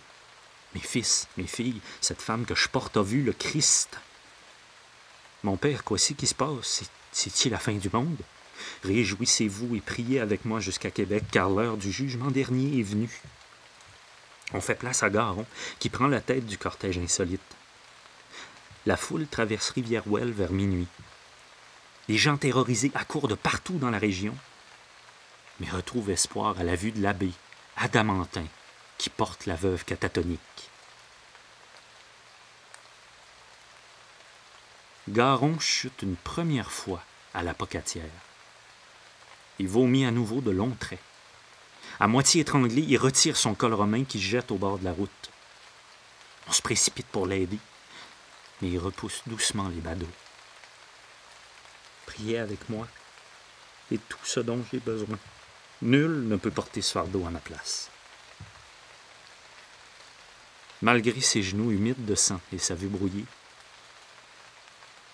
Mes 0.75 0.81
fils, 0.81 1.27
mes 1.35 1.47
filles, 1.47 1.81
cette 1.99 2.21
femme 2.21 2.45
que 2.45 2.55
je 2.55 2.69
porte 2.69 2.95
a 2.95 3.01
vu 3.01 3.23
le 3.23 3.33
Christ. 3.33 3.99
Mon 5.43 5.57
père, 5.57 5.83
quoi 5.83 5.97
c'est 5.97 6.13
qui 6.13 6.27
se 6.27 6.35
passe? 6.35 6.83
C'est-il 7.17 7.51
la 7.51 7.57
fin 7.57 7.73
du 7.73 7.89
monde? 7.91 8.21
Réjouissez-vous 8.83 9.75
et 9.75 9.81
priez 9.81 10.19
avec 10.19 10.45
moi 10.45 10.59
jusqu'à 10.59 10.91
Québec, 10.91 11.23
car 11.31 11.49
l'heure 11.49 11.75
du 11.75 11.91
jugement 11.91 12.29
dernier 12.29 12.79
est 12.79 12.83
venue. 12.83 13.09
On 14.53 14.61
fait 14.61 14.75
place 14.75 15.01
à 15.01 15.09
Garon, 15.09 15.47
qui 15.79 15.89
prend 15.89 16.05
la 16.05 16.21
tête 16.21 16.45
du 16.45 16.59
cortège 16.59 16.99
insolite. 16.99 17.41
La 18.85 18.97
foule 18.97 19.25
traverse 19.25 19.71
Rivière-Ouelle 19.71 20.31
vers 20.31 20.51
minuit. 20.51 20.85
Les 22.07 22.17
gens 22.17 22.37
terrorisés 22.37 22.91
accourent 22.93 23.27
de 23.27 23.33
partout 23.33 23.79
dans 23.79 23.89
la 23.89 23.97
région, 23.97 24.35
mais 25.59 25.71
retrouvent 25.71 26.11
espoir 26.11 26.59
à 26.59 26.63
la 26.63 26.75
vue 26.75 26.91
de 26.91 27.01
l'abbé, 27.01 27.31
Adamantin, 27.77 28.45
qui 28.99 29.09
porte 29.09 29.47
la 29.47 29.55
veuve 29.55 29.85
catatonique. 29.85 30.69
Garon 35.09 35.57
chute 35.59 36.01
une 36.01 36.17
première 36.17 36.71
fois 36.71 37.01
à 37.33 37.41
la 37.41 37.53
pocatière. 37.53 38.03
Il 39.57 39.67
vomit 39.69 40.05
à 40.05 40.11
nouveau 40.11 40.41
de 40.41 40.51
longs 40.51 40.75
traits. 40.77 40.99
À 41.99 42.07
moitié 42.07 42.41
étranglé, 42.41 42.81
il 42.81 42.97
retire 42.97 43.37
son 43.37 43.55
col 43.55 43.73
romain 43.73 44.03
qui 44.03 44.19
jette 44.19 44.51
au 44.51 44.57
bord 44.57 44.79
de 44.79 44.83
la 44.83 44.91
route. 44.91 45.31
On 46.49 46.51
se 46.51 46.61
précipite 46.61 47.07
pour 47.07 47.25
l'aider, 47.25 47.57
mais 48.61 48.69
il 48.69 48.79
repousse 48.79 49.23
doucement 49.27 49.69
les 49.69 49.79
badauds. 49.79 50.05
Priez 52.05 52.39
avec 52.39 52.69
moi, 52.69 52.87
et 53.91 53.97
tout 53.97 54.19
ce 54.25 54.41
dont 54.41 54.63
j'ai 54.71 54.79
besoin. 54.79 55.17
Nul 55.81 56.27
ne 56.27 56.35
peut 56.35 56.51
porter 56.51 56.81
ce 56.81 56.91
fardeau 56.91 57.25
à 57.25 57.29
ma 57.29 57.39
place. 57.39 57.89
Malgré 60.81 61.21
ses 61.21 61.41
genoux 61.41 61.71
humides 61.71 62.05
de 62.05 62.15
sang 62.15 62.41
et 62.51 62.57
sa 62.57 62.75
vue 62.75 62.87
brouillée, 62.87 63.25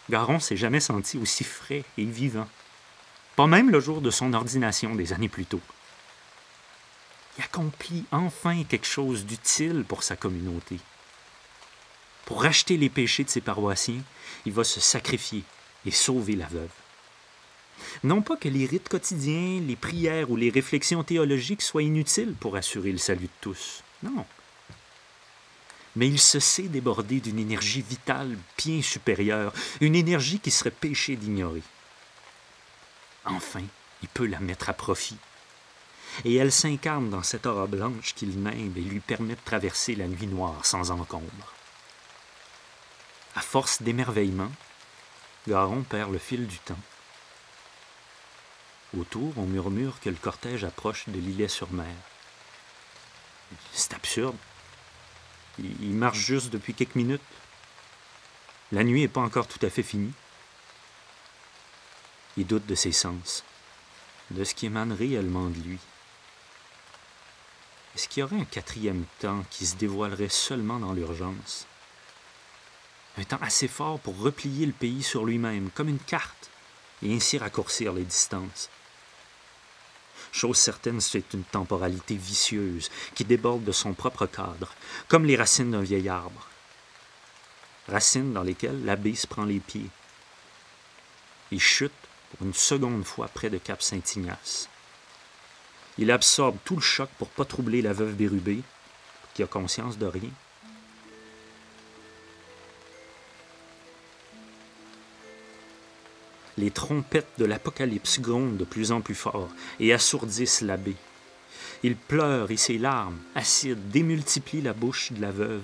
Garon 0.09 0.39
s'est 0.39 0.57
jamais 0.57 0.79
senti 0.79 1.17
aussi 1.17 1.43
frais 1.43 1.83
et 1.97 2.05
vivant. 2.05 2.47
Pas 3.35 3.47
même 3.47 3.69
le 3.69 3.79
jour 3.79 4.01
de 4.01 4.11
son 4.11 4.33
ordination 4.33 4.95
des 4.95 5.13
années 5.13 5.29
plus 5.29 5.45
tôt. 5.45 5.61
Il 7.37 7.43
accomplit 7.43 8.05
enfin 8.11 8.63
quelque 8.63 8.85
chose 8.85 9.25
d'utile 9.25 9.85
pour 9.87 10.03
sa 10.03 10.15
communauté. 10.15 10.77
Pour 12.25 12.43
racheter 12.43 12.77
les 12.77 12.89
péchés 12.89 13.23
de 13.23 13.29
ses 13.29 13.41
paroissiens, 13.41 14.01
il 14.45 14.53
va 14.53 14.63
se 14.63 14.79
sacrifier 14.79 15.43
et 15.85 15.91
sauver 15.91 16.35
la 16.35 16.47
veuve. 16.47 16.69
Non 18.03 18.21
pas 18.21 18.37
que 18.37 18.49
les 18.49 18.65
rites 18.65 18.87
quotidiens, 18.87 19.59
les 19.61 19.75
prières 19.75 20.29
ou 20.29 20.35
les 20.35 20.49
réflexions 20.49 21.03
théologiques 21.03 21.61
soient 21.61 21.83
inutiles 21.83 22.35
pour 22.39 22.55
assurer 22.55 22.91
le 22.91 22.97
salut 22.97 23.25
de 23.25 23.41
tous. 23.41 23.83
Non. 24.03 24.25
Mais 25.95 26.07
il 26.07 26.19
se 26.19 26.39
sait 26.39 26.63
débordé 26.63 27.19
d'une 27.19 27.39
énergie 27.39 27.81
vitale 27.81 28.37
bien 28.57 28.81
supérieure, 28.81 29.53
une 29.79 29.95
énergie 29.95 30.39
qui 30.39 30.51
serait 30.51 30.71
péché 30.71 31.15
d'ignorer. 31.15 31.61
Enfin, 33.25 33.61
il 34.01 34.09
peut 34.09 34.25
la 34.25 34.39
mettre 34.39 34.69
à 34.69 34.73
profit. 34.73 35.17
Et 36.25 36.35
elle 36.35 36.51
s'incarne 36.51 37.09
dans 37.09 37.23
cette 37.23 37.45
aura 37.45 37.67
blanche 37.67 38.13
qu'il 38.13 38.41
nimbe 38.41 38.77
et 38.77 38.81
lui 38.81 38.99
permet 38.99 39.35
de 39.35 39.41
traverser 39.45 39.95
la 39.95 40.07
nuit 40.07 40.27
noire 40.27 40.65
sans 40.65 40.91
encombre. 40.91 41.53
À 43.35 43.41
force 43.41 43.81
d'émerveillement, 43.81 44.51
Garon 45.47 45.83
perd 45.83 46.11
le 46.11 46.19
fil 46.19 46.45
du 46.45 46.57
temps. 46.59 46.79
Autour, 48.97 49.33
on 49.37 49.45
murmure 49.45 49.99
que 49.99 50.09
le 50.09 50.15
cortège 50.15 50.63
approche 50.63 51.09
de 51.09 51.19
l'îlet-sur-mer. 51.19 51.95
C'est 53.71 53.93
absurde. 53.93 54.37
Il 55.59 55.93
marche 55.93 56.19
juste 56.19 56.49
depuis 56.49 56.73
quelques 56.73 56.95
minutes. 56.95 57.21
La 58.71 58.83
nuit 58.83 59.01
n'est 59.01 59.07
pas 59.07 59.21
encore 59.21 59.47
tout 59.47 59.63
à 59.63 59.69
fait 59.69 59.83
finie. 59.83 60.13
Il 62.37 62.47
doute 62.47 62.65
de 62.65 62.75
ses 62.75 62.91
sens, 62.91 63.43
de 64.31 64.43
ce 64.43 64.55
qui 64.55 64.65
émane 64.65 64.91
réellement 64.91 65.49
de 65.49 65.59
lui. 65.59 65.79
Est-ce 67.95 68.07
qu'il 68.07 68.21
y 68.21 68.23
aurait 68.23 68.39
un 68.39 68.45
quatrième 68.45 69.05
temps 69.19 69.45
qui 69.51 69.67
se 69.67 69.75
dévoilerait 69.75 70.29
seulement 70.29 70.79
dans 70.79 70.93
l'urgence? 70.93 71.67
Un 73.19 73.23
temps 73.23 73.39
assez 73.41 73.67
fort 73.67 73.99
pour 73.99 74.17
replier 74.17 74.65
le 74.65 74.71
pays 74.71 75.03
sur 75.03 75.25
lui-même, 75.25 75.69
comme 75.75 75.89
une 75.89 75.99
carte, 75.99 76.49
et 77.03 77.13
ainsi 77.13 77.37
raccourcir 77.37 77.93
les 77.93 78.03
distances. 78.03 78.71
Chose 80.33 80.57
certaine, 80.57 80.99
c'est 80.99 81.35
une 81.35 81.43
temporalité 81.43 82.15
vicieuse 82.15 82.89
qui 83.13 83.23
déborde 83.23 83.63
de 83.63 83.71
son 83.71 83.93
propre 83.93 84.25
cadre, 84.25 84.73
comme 85.07 85.25
les 85.25 85.35
racines 85.35 85.69
d'un 85.69 85.83
vieil 85.83 86.09
arbre. 86.09 86.47
Racines 87.87 88.33
dans 88.33 88.41
lesquelles 88.41 88.83
l'abbé 88.83 89.13
se 89.13 89.27
prend 89.27 89.45
les 89.45 89.59
pieds. 89.59 89.89
Il 91.51 91.59
chute 91.61 91.93
pour 92.31 92.47
une 92.47 92.53
seconde 92.55 93.05
fois 93.05 93.27
près 93.27 93.51
de 93.51 93.59
Cap 93.59 93.83
Saint-Ignace. 93.83 94.69
Il 95.99 96.09
absorbe 96.09 96.57
tout 96.65 96.75
le 96.75 96.81
choc 96.81 97.09
pour 97.19 97.29
pas 97.29 97.45
troubler 97.45 97.83
la 97.83 97.93
veuve 97.93 98.15
Bérubé, 98.15 98.63
qui 99.35 99.43
a 99.43 99.47
conscience 99.47 99.99
de 99.99 100.07
rien. 100.07 100.31
Les 106.57 106.71
trompettes 106.71 107.39
de 107.39 107.45
l'Apocalypse 107.45 108.19
grondent 108.19 108.57
de 108.57 108.63
plus 108.63 108.91
en 108.91 109.01
plus 109.01 109.15
fort 109.15 109.49
et 109.79 109.93
assourdissent 109.93 110.61
l'abbé. 110.61 110.95
Il 111.81 111.95
pleure 111.95 112.51
et 112.51 112.57
ses 112.57 112.77
larmes, 112.77 113.17
acides, 113.35 113.89
démultiplient 113.89 114.61
la 114.61 114.73
bouche 114.73 115.11
de 115.11 115.21
la 115.21 115.31
veuve. 115.31 115.63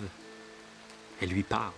Elle 1.22 1.29
lui 1.29 1.43
parle. 1.43 1.72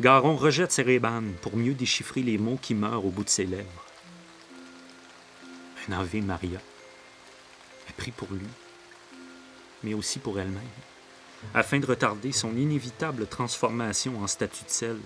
Garon 0.00 0.36
rejette 0.36 0.72
ses 0.72 0.82
rébanes 0.82 1.32
pour 1.40 1.56
mieux 1.56 1.74
déchiffrer 1.74 2.22
les 2.22 2.38
mots 2.38 2.58
qui 2.60 2.74
meurent 2.74 3.04
au 3.04 3.10
bout 3.10 3.24
de 3.24 3.28
ses 3.28 3.46
lèvres. 3.46 3.84
Un 5.88 5.92
Ave 5.92 6.16
Maria 6.22 6.60
est 7.88 7.96
pris 7.96 8.10
pour 8.10 8.28
lui, 8.30 8.46
mais 9.82 9.94
aussi 9.94 10.18
pour 10.18 10.38
elle-même, 10.38 10.62
afin 11.54 11.78
de 11.78 11.86
retarder 11.86 12.32
son 12.32 12.54
inévitable 12.56 13.26
transformation 13.26 14.20
en 14.22 14.26
statue 14.26 14.64
de 14.64 14.70
sel. 14.70 14.98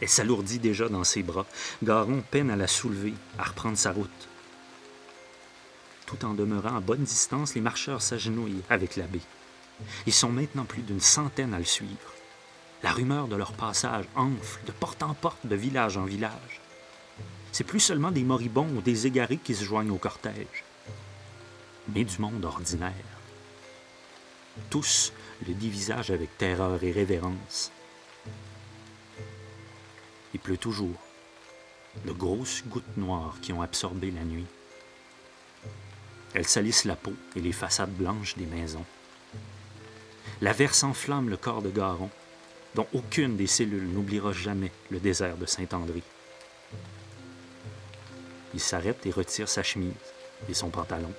Elle 0.00 0.08
s'alourdit 0.08 0.58
déjà 0.58 0.88
dans 0.88 1.04
ses 1.04 1.22
bras. 1.22 1.46
Garon 1.82 2.22
peine 2.30 2.50
à 2.50 2.56
la 2.56 2.66
soulever, 2.66 3.14
à 3.38 3.44
reprendre 3.44 3.76
sa 3.76 3.92
route. 3.92 4.28
Tout 6.06 6.24
en 6.24 6.34
demeurant 6.34 6.76
à 6.76 6.80
bonne 6.80 7.04
distance, 7.04 7.54
les 7.54 7.60
marcheurs 7.60 8.00
s'agenouillent 8.00 8.62
avec 8.70 8.96
l'abbé. 8.96 9.20
Ils 10.06 10.12
sont 10.12 10.30
maintenant 10.30 10.64
plus 10.64 10.82
d'une 10.82 11.00
centaine 11.00 11.54
à 11.54 11.58
le 11.58 11.64
suivre. 11.64 12.14
La 12.82 12.92
rumeur 12.92 13.28
de 13.28 13.36
leur 13.36 13.52
passage 13.52 14.04
enfle 14.14 14.60
de 14.66 14.72
porte 14.72 15.02
en 15.02 15.14
porte, 15.14 15.46
de 15.46 15.56
village 15.56 15.96
en 15.96 16.04
village. 16.04 16.60
C'est 17.52 17.64
plus 17.64 17.80
seulement 17.80 18.10
des 18.10 18.22
moribonds 18.22 18.68
ou 18.76 18.80
des 18.80 19.06
égarés 19.06 19.38
qui 19.38 19.54
se 19.54 19.64
joignent 19.64 19.90
au 19.90 19.98
cortège, 19.98 20.64
mais 21.94 22.04
du 22.04 22.18
monde 22.20 22.44
ordinaire. 22.44 22.92
Tous 24.70 25.12
le 25.46 25.54
divisagent 25.54 26.10
avec 26.10 26.36
terreur 26.38 26.82
et 26.82 26.92
révérence. 26.92 27.72
Il 30.34 30.40
pleut 30.40 30.58
toujours, 30.58 30.98
de 32.04 32.12
grosses 32.12 32.62
gouttes 32.66 32.96
noires 32.96 33.36
qui 33.40 33.52
ont 33.52 33.62
absorbé 33.62 34.10
la 34.10 34.22
nuit. 34.22 34.46
Elles 36.34 36.46
salissent 36.46 36.84
la 36.84 36.96
peau 36.96 37.14
et 37.36 37.40
les 37.40 37.52
façades 37.52 37.94
blanches 37.94 38.36
des 38.36 38.46
maisons. 38.46 38.84
La 40.40 40.52
verse 40.52 40.84
enflamme 40.84 41.30
le 41.30 41.36
corps 41.36 41.62
de 41.62 41.70
Garon, 41.70 42.10
dont 42.74 42.86
aucune 42.92 43.36
des 43.36 43.46
cellules 43.46 43.88
n'oubliera 43.88 44.32
jamais 44.32 44.70
le 44.90 45.00
désert 45.00 45.36
de 45.36 45.46
Saint-André. 45.46 46.02
Il 48.54 48.60
s'arrête 48.60 49.04
et 49.06 49.10
retire 49.10 49.48
sa 49.48 49.62
chemise 49.62 49.92
et 50.48 50.54
son 50.54 50.68
pantalon. 50.68 51.12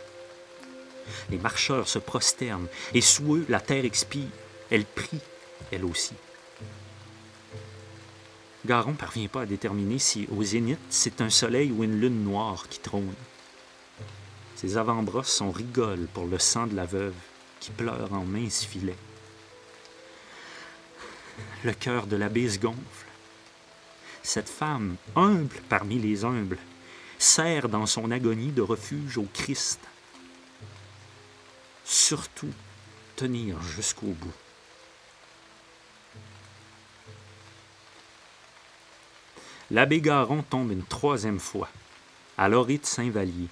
Les 1.29 1.37
marcheurs 1.37 1.87
se 1.87 1.99
prosternent 1.99 2.67
et 2.93 3.01
sous 3.01 3.35
eux, 3.35 3.45
la 3.49 3.59
terre 3.59 3.85
expire. 3.85 4.27
Elle 4.69 4.85
prie, 4.85 5.19
elle 5.71 5.85
aussi. 5.85 6.13
Garon 8.65 8.93
parvient 8.93 9.27
pas 9.27 9.41
à 9.41 9.45
déterminer 9.45 9.99
si, 9.99 10.27
au 10.35 10.43
zénith, 10.43 10.79
c'est 10.89 11.21
un 11.21 11.29
soleil 11.29 11.71
ou 11.71 11.83
une 11.83 11.99
lune 11.99 12.23
noire 12.23 12.67
qui 12.69 12.79
trône. 12.79 13.13
Ses 14.55 14.77
avant-bras 14.77 15.23
sont 15.23 15.51
rigoles 15.51 16.07
pour 16.13 16.25
le 16.25 16.37
sang 16.37 16.67
de 16.67 16.75
la 16.75 16.85
veuve 16.85 17.15
qui 17.61 17.71
pleure 17.71 18.11
en 18.13 18.25
minces 18.25 18.65
filets. 18.65 18.97
Le 21.63 21.73
cœur 21.73 22.07
de 22.07 22.17
l'abbé 22.17 22.49
se 22.49 22.59
gonfle. 22.59 23.07
Cette 24.23 24.49
femme, 24.49 24.97
humble 25.15 25.55
parmi 25.69 25.97
les 25.97 26.25
humbles, 26.25 26.57
sert 27.17 27.69
dans 27.69 27.85
son 27.85 28.11
agonie 28.11 28.51
de 28.51 28.61
refuge 28.61 29.17
au 29.17 29.27
Christ. 29.33 29.79
Surtout, 31.85 32.53
tenir 33.15 33.61
jusqu'au 33.61 34.07
bout. 34.07 34.33
L'abbé 39.71 40.01
Garon 40.01 40.41
tombe 40.41 40.71
une 40.71 40.83
troisième 40.83 41.39
fois, 41.39 41.69
à 42.39 42.49
l'orite 42.49 42.87
Saint-Vallier. 42.87 43.49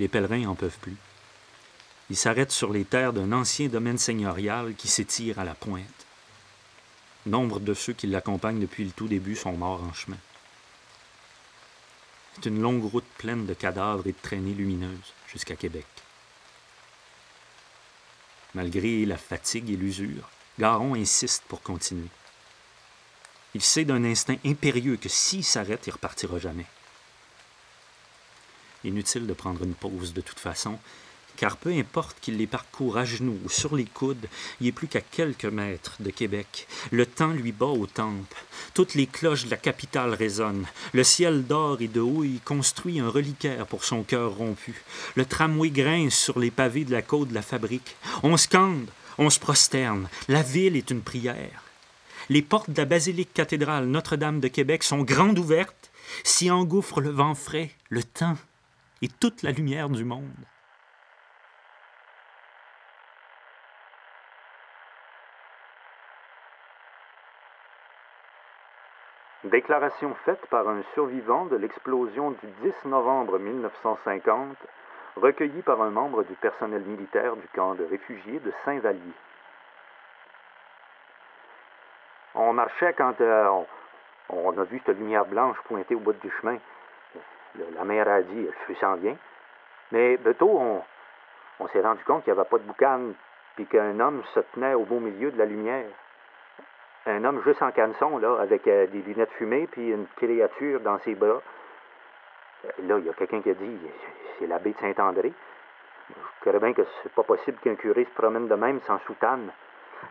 Les 0.00 0.08
pèlerins 0.08 0.46
en 0.46 0.56
peuvent 0.56 0.78
plus. 0.80 0.96
Ils 2.10 2.16
s'arrêtent 2.16 2.50
sur 2.50 2.72
les 2.72 2.84
terres 2.84 3.12
d'un 3.12 3.30
ancien 3.30 3.68
domaine 3.68 3.98
seigneurial 3.98 4.74
qui 4.74 4.88
s'étire 4.88 5.38
à 5.38 5.44
la 5.44 5.54
pointe. 5.54 6.06
Nombre 7.24 7.60
de 7.60 7.72
ceux 7.72 7.92
qui 7.92 8.08
l'accompagnent 8.08 8.58
depuis 8.58 8.84
le 8.84 8.90
tout 8.90 9.06
début 9.06 9.36
sont 9.36 9.52
morts 9.52 9.84
en 9.84 9.92
chemin. 9.92 10.18
C'est 12.34 12.46
une 12.46 12.60
longue 12.60 12.84
route 12.84 13.06
pleine 13.16 13.46
de 13.46 13.54
cadavres 13.54 14.08
et 14.08 14.12
de 14.12 14.18
traînées 14.20 14.54
lumineuses 14.54 15.14
jusqu'à 15.28 15.54
Québec. 15.54 15.86
Malgré 18.54 19.06
la 19.06 19.16
fatigue 19.16 19.70
et 19.70 19.76
l'usure, 19.76 20.28
Garon 20.58 20.94
insiste 20.94 21.44
pour 21.46 21.62
continuer. 21.62 22.08
Il 23.56 23.62
sait 23.62 23.86
d'un 23.86 24.04
instinct 24.04 24.36
impérieux 24.44 24.98
que 24.98 25.08
s'il 25.08 25.42
s'arrête, 25.42 25.86
il 25.86 25.90
repartira 25.90 26.38
jamais. 26.38 26.66
Inutile 28.84 29.26
de 29.26 29.32
prendre 29.32 29.62
une 29.64 29.72
pause 29.72 30.12
de 30.12 30.20
toute 30.20 30.38
façon, 30.38 30.78
car 31.38 31.56
peu 31.56 31.70
importe 31.70 32.18
qu'il 32.20 32.36
les 32.36 32.46
parcourt 32.46 32.98
à 32.98 33.06
genoux 33.06 33.38
ou 33.42 33.48
sur 33.48 33.74
les 33.74 33.86
coudes, 33.86 34.28
il 34.60 34.66
est 34.66 34.72
plus 34.72 34.88
qu'à 34.88 35.00
quelques 35.00 35.46
mètres 35.46 35.96
de 36.00 36.10
Québec. 36.10 36.68
Le 36.90 37.06
temps 37.06 37.32
lui 37.32 37.50
bat 37.50 37.64
aux 37.64 37.86
tempes. 37.86 38.34
Toutes 38.74 38.94
les 38.94 39.06
cloches 39.06 39.46
de 39.46 39.50
la 39.50 39.56
capitale 39.56 40.12
résonnent. 40.12 40.66
Le 40.92 41.02
ciel 41.02 41.46
d'or 41.46 41.80
et 41.80 41.88
de 41.88 42.02
houille 42.02 42.40
construit 42.44 43.00
un 43.00 43.08
reliquaire 43.08 43.66
pour 43.66 43.84
son 43.84 44.02
cœur 44.02 44.34
rompu. 44.34 44.84
Le 45.14 45.24
tramway 45.24 45.70
grince 45.70 46.18
sur 46.18 46.38
les 46.38 46.50
pavés 46.50 46.84
de 46.84 46.92
la 46.92 47.00
côte 47.00 47.28
de 47.28 47.34
la 47.34 47.40
fabrique. 47.40 47.96
On 48.22 48.36
scande, 48.36 48.90
on 49.16 49.30
se 49.30 49.40
prosterne. 49.40 50.10
La 50.28 50.42
ville 50.42 50.76
est 50.76 50.90
une 50.90 51.00
prière. 51.00 51.65
Les 52.28 52.42
portes 52.42 52.70
de 52.70 52.78
la 52.78 52.86
basilique 52.86 53.32
cathédrale 53.32 53.84
Notre-Dame 53.84 54.40
de 54.40 54.48
Québec 54.48 54.82
sont 54.82 55.02
grandes 55.02 55.38
ouvertes, 55.38 55.92
s'y 56.24 56.50
engouffre 56.50 57.00
le 57.00 57.10
vent 57.10 57.36
frais, 57.36 57.70
le 57.88 58.02
temps 58.02 58.34
et 59.00 59.06
toute 59.08 59.44
la 59.44 59.52
lumière 59.52 59.88
du 59.88 60.04
monde. 60.04 60.24
Déclaration 69.44 70.12
faite 70.24 70.44
par 70.50 70.68
un 70.68 70.82
survivant 70.94 71.46
de 71.46 71.54
l'explosion 71.54 72.32
du 72.32 72.48
10 72.64 72.88
novembre 72.88 73.38
1950, 73.38 74.56
recueilli 75.14 75.62
par 75.62 75.80
un 75.80 75.90
membre 75.90 76.24
du 76.24 76.34
personnel 76.34 76.82
militaire 76.82 77.36
du 77.36 77.46
camp 77.54 77.76
de 77.76 77.84
réfugiés 77.84 78.40
de 78.40 78.52
Saint-Vallier. 78.64 79.14
On 82.38 82.45
marchait 82.56 82.94
quand 82.94 83.20
euh, 83.20 83.62
on, 84.30 84.58
a 84.58 84.64
vu 84.64 84.82
cette 84.84 84.98
lumière 84.98 85.26
blanche 85.26 85.56
pointée 85.64 85.94
au 85.94 86.00
bout 86.00 86.14
du 86.14 86.30
chemin. 86.40 86.58
la 87.74 87.84
mère 87.84 88.08
a 88.08 88.22
dit, 88.22 88.42
le 88.42 88.52
feu 88.66 88.74
s'en 88.80 88.96
vient. 88.96 89.16
Mais 89.92 90.16
bientôt, 90.16 90.82
on, 91.60 91.68
s'est 91.68 91.80
rendu 91.80 92.02
compte 92.04 92.24
qu'il 92.24 92.32
n'y 92.32 92.38
avait 92.38 92.48
pas 92.48 92.58
de 92.58 92.64
boucan, 92.64 93.12
puis 93.54 93.66
qu'un 93.66 94.00
homme 94.00 94.22
se 94.34 94.40
tenait 94.54 94.74
au 94.74 94.84
beau 94.84 94.98
milieu 94.98 95.30
de 95.30 95.38
la 95.38 95.44
lumière. 95.44 95.86
Un 97.06 97.24
homme 97.24 97.40
juste 97.44 97.62
en 97.62 97.70
canson, 97.70 98.18
là, 98.18 98.40
avec 98.40 98.66
euh, 98.66 98.86
des 98.88 99.02
lunettes 99.02 99.32
fumées, 99.32 99.68
puis 99.68 99.90
une 99.90 100.06
créature 100.16 100.80
dans 100.80 100.98
ses 101.00 101.14
bras. 101.14 101.40
Là, 102.82 102.98
il 102.98 103.04
y 103.04 103.08
a 103.08 103.12
quelqu'un 103.12 103.42
qui 103.42 103.50
a 103.50 103.54
dit, 103.54 103.78
c'est 104.38 104.46
l'abbé 104.46 104.72
de 104.72 104.78
Saint-André. 104.78 105.32
Je 106.08 106.50
crois 106.50 106.58
bien 106.58 106.72
que 106.72 106.82
c'est 107.02 107.12
pas 107.12 107.22
possible 107.22 107.58
qu'un 107.58 107.76
curé 107.76 108.04
se 108.04 108.10
promène 108.10 108.48
de 108.48 108.54
même 108.54 108.80
sans 108.86 108.98
soutane. 109.00 109.52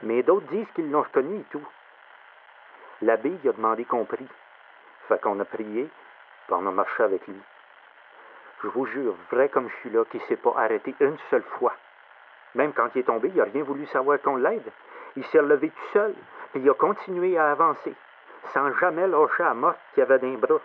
Mais 0.04 0.24
d'autres 0.24 0.48
disent 0.48 0.70
qu'ils 0.74 0.90
l'ont 0.90 1.02
reconnu 1.02 1.40
et 1.40 1.46
tout. 1.50 1.66
L'abbé 3.02 3.38
il 3.44 3.50
a 3.50 3.54
demandé 3.54 3.86
qu'on 3.86 4.06
prie. 4.06 4.28
Fait 5.08 5.20
qu'on 5.22 5.40
a 5.40 5.46
prié, 5.46 5.90
puis 6.48 6.56
on 6.56 6.66
a 6.66 6.72
marché 6.72 7.04
avec 7.04 7.28
lui. 7.28 7.40
Je 8.64 8.68
vous 8.70 8.86
jure, 8.86 9.16
vrai 9.32 9.50
comme 9.50 9.70
je 9.70 9.76
suis 9.78 9.90
là, 9.90 10.06
qu'il 10.06 10.22
ne 10.22 10.26
s'est 10.26 10.38
pas 10.38 10.54
arrêté 10.58 10.96
une 11.00 11.18
seule 11.30 11.44
fois. 11.60 11.74
Même 12.56 12.74
quand 12.74 12.90
il 12.96 13.00
est 13.00 13.04
tombé, 13.04 13.28
il 13.28 13.36
n'a 13.36 13.44
rien 13.44 13.64
voulu 13.64 13.86
savoir 13.88 14.20
qu'on 14.22 14.38
l'aide. 14.38 14.72
Il 15.16 15.26
s'est 15.26 15.40
relevé 15.40 15.70
tout 15.70 15.88
seul, 15.94 16.14
puis 16.52 16.62
il 16.62 16.70
a 16.70 16.74
continué 16.74 17.38
à 17.38 17.52
avancer, 17.52 17.94
sans 18.54 18.74
jamais 18.76 19.08
lâcher 19.08 19.44
la 19.44 19.54
morte 19.54 19.78
qu'il 19.94 20.04
avait 20.04 20.18
les 20.20 20.38
bras. 20.38 20.62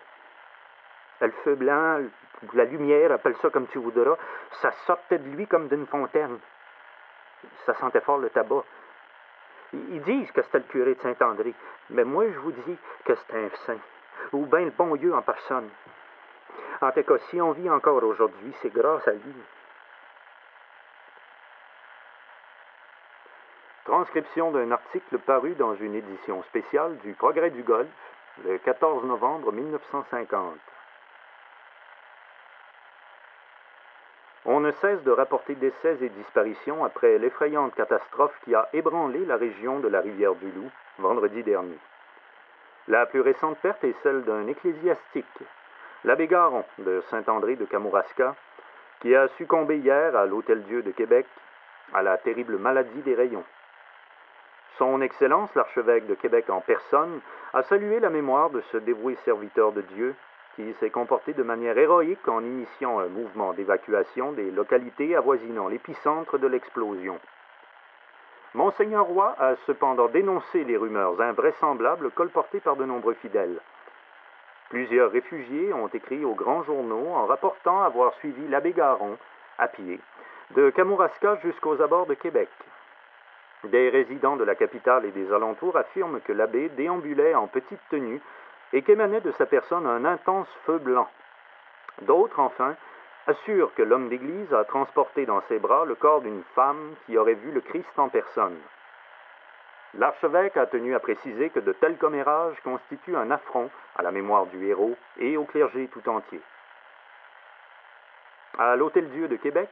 Le 1.20 1.30
feu 1.44 1.54
blanc, 1.56 2.00
la 2.54 2.64
lumière, 2.64 3.12
appelle 3.12 3.36
ça 3.36 3.50
comme 3.50 3.66
tu 3.66 3.78
voudras, 3.78 4.16
ça 4.62 4.70
sortait 4.86 5.18
de 5.18 5.28
lui 5.28 5.46
comme 5.46 5.68
d'une 5.68 5.86
fontaine. 5.86 6.38
Ça 7.66 7.74
sentait 7.74 8.00
fort 8.00 8.18
le 8.18 8.30
tabac. 8.30 8.64
Ils 9.72 10.02
disent 10.02 10.30
que 10.32 10.42
c'était 10.42 10.58
le 10.58 10.64
curé 10.64 10.94
de 10.94 11.00
Saint-André, 11.00 11.54
mais 11.90 12.04
moi 12.04 12.24
je 12.28 12.38
vous 12.38 12.52
dis 12.52 12.78
que 13.04 13.14
c'est 13.14 13.36
un 13.36 13.48
saint, 13.66 13.78
ou 14.32 14.46
bien 14.46 14.64
le 14.64 14.70
bon 14.70 14.96
Dieu 14.96 15.14
en 15.14 15.22
personne. 15.22 15.68
En 16.80 16.90
tout 16.90 17.02
cas, 17.02 17.18
si 17.30 17.40
on 17.40 17.52
vit 17.52 17.70
encore 17.70 18.02
aujourd'hui, 18.02 18.54
c'est 18.62 18.72
grâce 18.72 19.06
à 19.06 19.12
lui. 19.12 19.34
Transcription 23.84 24.50
d'un 24.50 24.70
article 24.70 25.18
paru 25.18 25.54
dans 25.54 25.74
une 25.74 25.94
édition 25.94 26.42
spéciale 26.44 26.96
du 26.98 27.12
Progrès 27.14 27.50
du 27.50 27.62
Golfe, 27.62 27.88
le 28.44 28.58
14 28.58 29.04
novembre 29.04 29.52
1950. 29.52 30.58
On 34.52 34.58
ne 34.58 34.72
cesse 34.72 35.00
de 35.04 35.12
rapporter 35.12 35.54
décès 35.54 35.96
et 36.00 36.08
disparitions 36.08 36.84
après 36.84 37.18
l'effrayante 37.18 37.72
catastrophe 37.76 38.36
qui 38.42 38.52
a 38.52 38.68
ébranlé 38.72 39.24
la 39.24 39.36
région 39.36 39.78
de 39.78 39.86
la 39.86 40.00
rivière 40.00 40.34
du 40.34 40.50
Loup 40.50 40.68
vendredi 40.98 41.44
dernier. 41.44 41.78
La 42.88 43.06
plus 43.06 43.20
récente 43.20 43.60
perte 43.60 43.84
est 43.84 43.94
celle 44.02 44.24
d'un 44.24 44.48
ecclésiastique, 44.48 45.38
l'abbé 46.02 46.26
Garon 46.26 46.64
de 46.78 47.00
Saint-André 47.10 47.54
de 47.54 47.64
Kamouraska, 47.64 48.34
qui 48.98 49.14
a 49.14 49.28
succombé 49.38 49.78
hier 49.78 50.16
à 50.16 50.26
l'Hôtel-Dieu 50.26 50.82
de 50.82 50.90
Québec 50.90 51.26
à 51.94 52.02
la 52.02 52.18
terrible 52.18 52.58
maladie 52.58 53.02
des 53.02 53.14
rayons. 53.14 53.44
Son 54.78 55.00
Excellence 55.00 55.54
l'archevêque 55.54 56.08
de 56.08 56.16
Québec 56.16 56.50
en 56.50 56.60
personne 56.60 57.20
a 57.52 57.62
salué 57.62 58.00
la 58.00 58.10
mémoire 58.10 58.50
de 58.50 58.62
ce 58.72 58.78
dévoué 58.78 59.14
serviteur 59.24 59.70
de 59.70 59.82
Dieu 59.82 60.16
qui 60.56 60.74
s'est 60.80 60.90
comporté 60.90 61.32
de 61.32 61.42
manière 61.42 61.78
héroïque 61.78 62.26
en 62.28 62.42
initiant 62.42 62.98
un 62.98 63.08
mouvement 63.08 63.52
d'évacuation 63.52 64.32
des 64.32 64.50
localités 64.50 65.16
avoisinant 65.16 65.68
l'épicentre 65.68 66.38
de 66.38 66.46
l'explosion. 66.46 67.18
Monseigneur 68.54 69.06
Roy 69.06 69.34
a 69.38 69.54
cependant 69.66 70.08
dénoncé 70.08 70.64
les 70.64 70.76
rumeurs 70.76 71.20
invraisemblables 71.20 72.10
colportées 72.10 72.60
par 72.60 72.76
de 72.76 72.84
nombreux 72.84 73.14
fidèles. 73.14 73.60
Plusieurs 74.70 75.12
réfugiés 75.12 75.72
ont 75.72 75.88
écrit 75.88 76.24
aux 76.24 76.34
grands 76.34 76.64
journaux 76.64 77.08
en 77.14 77.26
rapportant 77.26 77.82
avoir 77.82 78.14
suivi 78.14 78.48
l'abbé 78.48 78.72
Garon, 78.72 79.18
à 79.58 79.68
pied, 79.68 80.00
de 80.56 80.70
Kamouraska 80.70 81.36
jusqu'aux 81.42 81.80
abords 81.80 82.06
de 82.06 82.14
Québec. 82.14 82.48
Des 83.64 83.88
résidents 83.88 84.36
de 84.36 84.44
la 84.44 84.54
capitale 84.54 85.04
et 85.04 85.10
des 85.10 85.32
alentours 85.32 85.76
affirment 85.76 86.20
que 86.20 86.32
l'abbé 86.32 86.70
déambulait 86.70 87.34
en 87.34 87.46
petite 87.46 87.80
tenue 87.90 88.20
et 88.72 88.82
qu'émanait 88.82 89.20
de 89.20 89.32
sa 89.32 89.46
personne 89.46 89.86
un 89.86 90.04
intense 90.04 90.48
feu 90.66 90.78
blanc. 90.78 91.08
D'autres, 92.02 92.38
enfin, 92.38 92.76
assurent 93.26 93.74
que 93.74 93.82
l'homme 93.82 94.08
d'Église 94.08 94.52
a 94.54 94.64
transporté 94.64 95.26
dans 95.26 95.40
ses 95.42 95.58
bras 95.58 95.84
le 95.84 95.94
corps 95.94 96.20
d'une 96.20 96.42
femme 96.54 96.94
qui 97.06 97.18
aurait 97.18 97.34
vu 97.34 97.50
le 97.50 97.60
Christ 97.60 97.98
en 97.98 98.08
personne. 98.08 98.56
L'archevêque 99.94 100.56
a 100.56 100.66
tenu 100.66 100.94
à 100.94 101.00
préciser 101.00 101.50
que 101.50 101.58
de 101.58 101.72
tels 101.72 101.98
commérages 101.98 102.60
constituent 102.62 103.16
un 103.16 103.30
affront 103.30 103.70
à 103.96 104.02
la 104.02 104.12
mémoire 104.12 104.46
du 104.46 104.68
héros 104.68 104.96
et 105.18 105.36
au 105.36 105.44
clergé 105.44 105.88
tout 105.88 106.08
entier. 106.08 106.40
À 108.58 108.76
l'Hôtel-Dieu 108.76 109.26
de 109.26 109.36
Québec, 109.36 109.68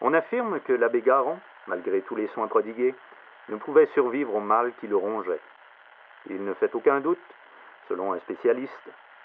on 0.00 0.12
affirme 0.12 0.60
que 0.60 0.72
l'abbé 0.74 1.00
Garon, 1.00 1.38
malgré 1.66 2.02
tous 2.02 2.16
les 2.16 2.26
soins 2.28 2.48
prodigués, 2.48 2.94
ne 3.48 3.56
pouvait 3.56 3.86
survivre 3.94 4.34
au 4.34 4.40
mal 4.40 4.72
qui 4.80 4.88
le 4.88 4.96
rongeait. 4.96 5.40
Il 6.28 6.44
ne 6.44 6.52
fait 6.54 6.74
aucun 6.74 7.00
doute, 7.00 7.18
selon 7.88 8.12
un 8.12 8.18
spécialiste, 8.20 8.72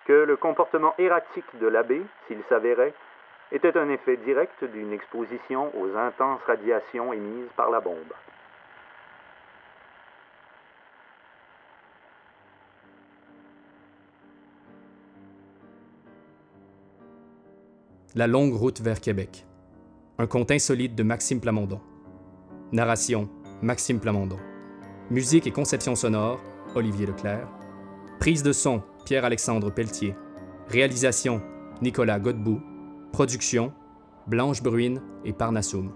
que 0.06 0.14
le 0.14 0.36
comportement 0.36 0.94
erratique 0.98 1.46
de 1.60 1.68
l'abbé, 1.68 2.02
s'il 2.28 2.42
s'avérait, 2.50 2.94
était 3.52 3.78
un 3.78 3.90
effet 3.90 4.18
direct 4.18 4.64
d'une 4.64 4.94
exposition 4.94 5.72
aux 5.78 5.96
intenses 5.98 6.42
radiations 6.48 7.14
émises 7.14 7.50
par 7.56 7.70
la 7.70 7.82
bombe. 7.82 8.14
La 18.14 18.28
longue 18.28 18.54
route 18.54 18.82
vers 18.82 19.00
Québec. 19.00 19.46
Un 20.18 20.28
conte 20.28 20.52
insolite 20.52 20.96
de 20.96 21.04
Maxime 21.04 21.40
Plamondon. 21.40 21.80
Narration 22.74 23.30
Maxime 23.62 24.02
Plamondon. 24.02 24.40
Musique 25.10 25.48
et 25.48 25.52
conception 25.52 25.96
sonore 25.96 26.42
Olivier 26.76 27.06
Leclerc. 27.06 27.48
Prise 28.22 28.44
de 28.44 28.52
son 28.52 28.84
Pierre-Alexandre 29.04 29.72
Pelletier. 29.72 30.14
Réalisation 30.68 31.42
Nicolas 31.82 32.20
Godbout. 32.20 32.62
Production 33.12 33.74
Blanche 34.28 34.62
Bruine 34.62 35.02
et 35.26 35.34
Parnassum. 35.34 35.92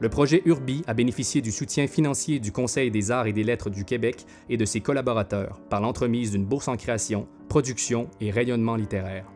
Le 0.00 0.08
projet 0.08 0.40
Urbi 0.46 0.82
a 0.86 0.94
bénéficié 0.94 1.42
du 1.42 1.52
soutien 1.52 1.86
financier 1.86 2.40
du 2.40 2.50
Conseil 2.50 2.90
des 2.90 3.10
arts 3.10 3.26
et 3.26 3.34
des 3.34 3.44
lettres 3.44 3.68
du 3.68 3.84
Québec 3.84 4.24
et 4.48 4.56
de 4.56 4.64
ses 4.64 4.80
collaborateurs 4.80 5.60
par 5.68 5.82
l'entremise 5.82 6.30
d'une 6.30 6.46
bourse 6.46 6.68
en 6.68 6.78
création, 6.78 7.28
production 7.50 8.08
et 8.18 8.30
rayonnement 8.30 8.76
littéraire. 8.76 9.26